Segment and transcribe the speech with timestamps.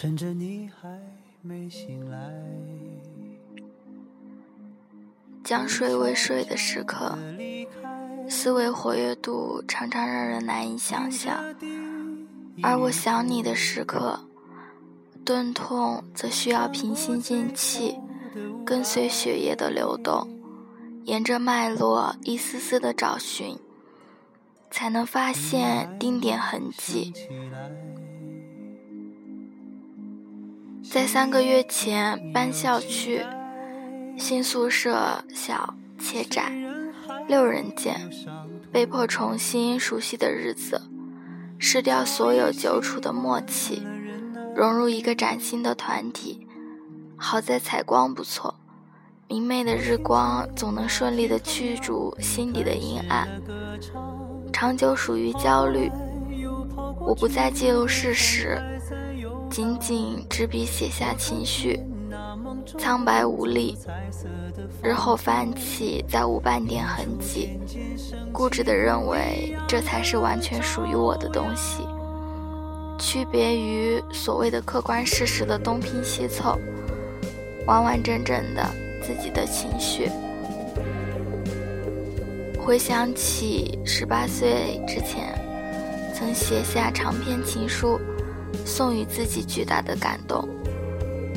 [0.00, 0.88] 趁着你还
[1.42, 2.18] 没醒来。
[5.44, 7.18] 将睡未睡的时刻，
[8.26, 11.54] 思维活跃度常常让人难以想象；
[12.62, 14.18] 而我想你的时刻，
[15.22, 17.98] 钝痛则需要平心静气，
[18.64, 20.26] 跟随血液的流动，
[21.04, 23.58] 沿着脉络一丝丝的找寻，
[24.70, 27.12] 才能发现丁点痕迹。
[30.82, 33.24] 在三个月前搬校区。
[34.18, 36.52] 新宿舍小且窄，
[37.26, 38.10] 六人间，
[38.70, 40.82] 被迫重新熟悉的日子，
[41.58, 43.82] 失掉所有久处的默契，
[44.54, 46.46] 融入一个崭新的团体。
[47.16, 48.54] 好在采光不错，
[49.26, 53.26] 明媚的日光总能顺利的驱逐心底的阴暗。
[54.52, 55.90] 长久属于焦虑，
[57.00, 58.60] 我不再记录事实，
[59.50, 61.80] 仅仅执笔写下情绪。
[62.78, 63.76] 苍白无力，
[64.82, 67.58] 日后翻起再无半点痕迹，
[68.32, 71.82] 固执地认为这才是完全属于我的东西，
[72.98, 76.56] 区别于所谓的客观事实的东拼西凑，
[77.66, 78.64] 完完整整的
[79.02, 80.08] 自己的情绪。
[82.58, 85.34] 回想起十八岁之前，
[86.14, 87.98] 曾写下长篇情书，
[88.64, 90.48] 送予自己巨大的感动。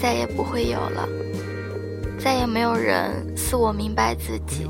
[0.00, 1.08] 再也不会有了，
[2.20, 4.64] 再也没有人似我明白自己，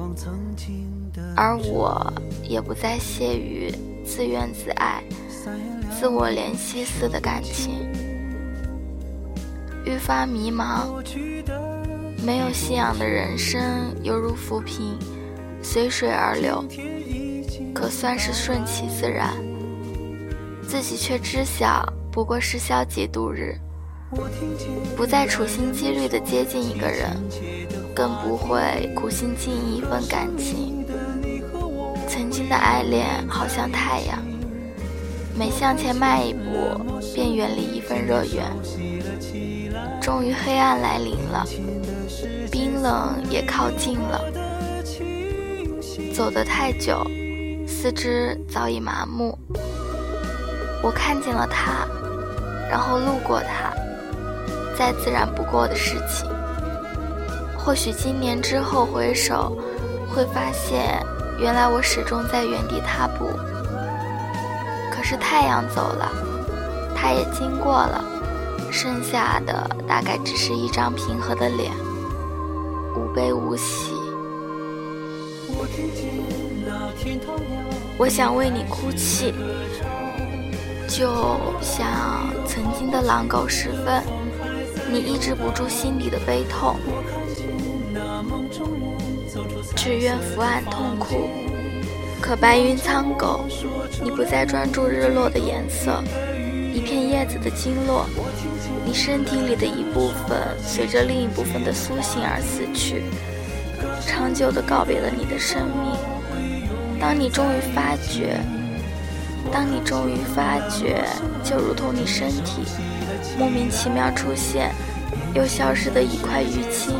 [1.36, 2.10] 而我
[2.42, 3.70] 也不再屑于
[4.06, 5.02] 自怨自艾、
[6.00, 7.74] 自我怜惜似的感情，
[9.84, 10.86] 愈发迷茫。
[12.24, 13.60] 没有信仰的人生
[14.02, 14.98] 犹如浮萍，
[15.62, 16.64] 随水而流，
[17.74, 19.34] 可算是顺其自然，
[20.66, 21.86] 自己却知晓
[22.18, 23.56] 不过是消极度日。
[24.96, 27.16] 不再处心积虑地接近一个人，
[27.94, 30.84] 更不会苦心经营一份感情。
[32.08, 34.18] 曾经的爱恋好像太阳，
[35.38, 38.44] 每向前迈一步，便远离一份热源。
[40.02, 41.46] 终于黑暗来临了，
[42.50, 44.20] 冰冷也靠近了。
[46.12, 47.00] 走得太久，
[47.64, 49.38] 四肢早已麻木。
[50.82, 51.86] 我看见了他，
[52.68, 53.72] 然后路过它。
[54.76, 56.30] 再自然不过的事情。
[57.56, 59.56] 或许今年之后回首，
[60.08, 61.04] 会发现
[61.40, 63.28] 原来我始终在原地踏步。
[64.92, 66.12] 可是太阳走了，
[66.94, 68.04] 他也经过了，
[68.70, 71.72] 剩下的大概只是一张平和的脸，
[72.94, 73.92] 无悲无喜。
[77.96, 79.34] 我想为你哭泣，
[80.88, 84.02] 就像曾经的狼狗时分。
[84.90, 86.76] 你抑制不住心底的悲痛，
[89.76, 91.28] 只愿伏案痛哭。
[92.22, 93.44] 可白云苍狗，
[94.02, 96.02] 你不再专注日落的颜色，
[96.72, 98.06] 一片叶子的经络，
[98.86, 103.02] 你身体里的一部分随着另一部分的苏醒而死去，
[104.06, 105.92] 长久的告别了你的生命。
[106.98, 108.40] 当你终于发觉，
[109.52, 111.04] 当你终于发觉，
[111.42, 112.62] 就如同你身体。
[113.38, 114.72] 莫名其妙出现，
[115.34, 116.94] 又消失的一块淤青。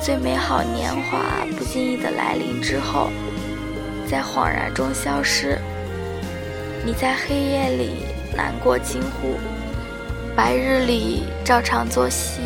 [0.00, 3.10] 最美好年华不经意的来临之后，
[4.08, 5.58] 在恍然中消失。
[6.84, 9.38] 你在黑夜里难过惊呼，
[10.34, 12.40] 白日里照常作息。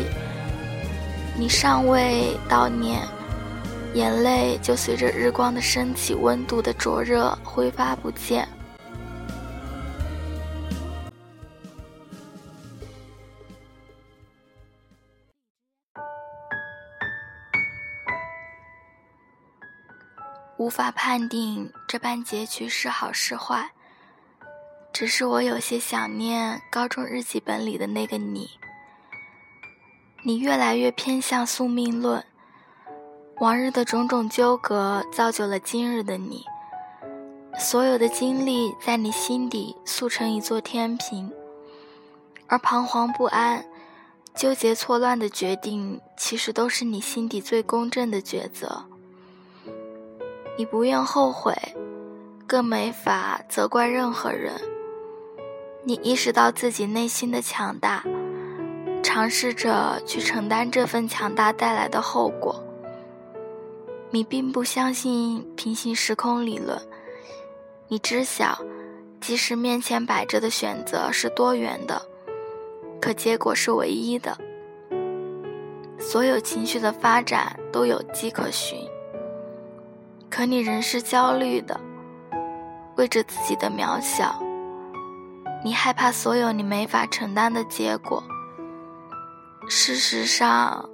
[1.37, 2.99] 你尚未悼念，
[3.93, 8.47] 眼泪就随着日光的升起，温度的灼热挥发不见。
[20.65, 23.69] 无法判定这般结局是好是坏，
[24.91, 28.49] 只是我有些想念高中日记本里的那个你。
[30.23, 32.25] 你越来越偏向宿命论，
[33.37, 36.43] 往日的种种纠葛造就了今日的你。
[37.59, 41.31] 所有的经历在你心底塑成一座天平，
[42.47, 43.63] 而彷徨不安、
[44.33, 48.87] 纠结错乱的决定，其实都是你心底最公正的抉择。
[50.57, 51.53] 你不愿后悔，
[52.47, 54.53] 更没法责怪任何人。
[55.83, 58.03] 你意识到自己内心的强大，
[59.03, 62.63] 尝试着去承担这份强大带来的后果。
[64.11, 66.79] 你并不相信平行时空理论，
[67.89, 68.57] 你知晓，
[69.19, 72.01] 即使面前摆着的选择是多元的，
[73.01, 74.37] 可结果是唯一的。
[75.99, 78.79] 所有情绪的发展都有迹可循，
[80.35, 81.79] 可你仍是焦虑的，
[82.97, 84.37] 为着自己的渺小，
[85.63, 88.21] 你害怕所有你没法承担的结果。
[89.69, 90.89] 事实上，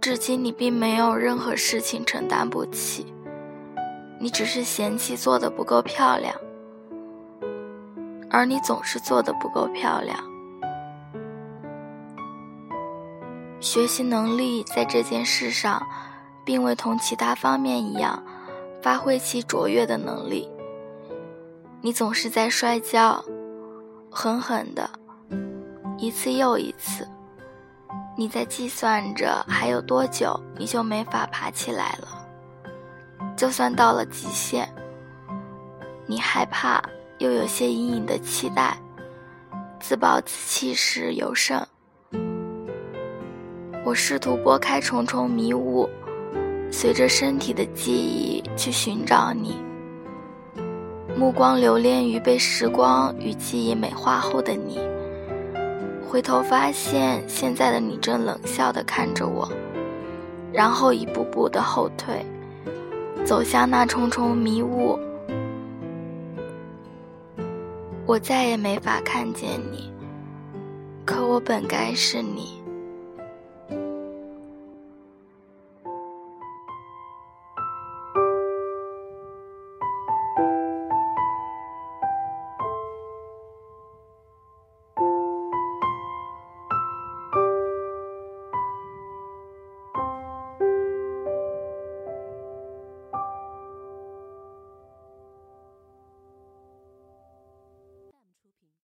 [0.00, 3.12] 至今你并没有任何事情承担不起，
[4.20, 6.32] 你只是嫌弃做的不够漂亮，
[8.30, 10.16] 而你总是做的不够漂亮。
[13.58, 15.84] 学习能力在这件事上，
[16.44, 18.22] 并未同其他方面一样
[18.82, 20.48] 发挥其卓越的能力。
[21.82, 23.24] 你总是在摔跤，
[24.10, 24.88] 狠狠的，
[25.98, 27.06] 一次又一次。
[28.16, 32.26] 你在计算着还有多久你就没法爬起来了。
[33.34, 34.68] 就算到了极限，
[36.06, 36.82] 你害怕
[37.18, 38.76] 又有些隐隐的期待，
[39.78, 41.66] 自暴自弃时尤甚。
[43.82, 45.88] 我试图拨开重重迷雾，
[46.70, 49.56] 随着身体的记忆去寻找你。
[51.16, 54.78] 目光留恋于被时光与记忆美化后的你，
[56.08, 59.50] 回头发现现在的你正冷笑地看着我，
[60.52, 62.24] 然后一步步的后退，
[63.24, 64.98] 走向那重重迷雾。
[68.06, 69.92] 我再也没法看见你，
[71.04, 72.59] 可我本该是你。